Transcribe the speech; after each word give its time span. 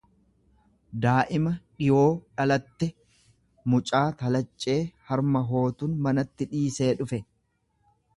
daa'ima 1.01 1.51
dhiwoo 1.83 2.05
dhalatte; 2.39 2.87
Mucaa 3.73 4.01
talaccee 4.23 4.79
harma 5.11 5.43
hootun 5.51 5.95
manatti 6.07 6.49
dhiisee 6.55 6.89
dhufe. 7.03 7.21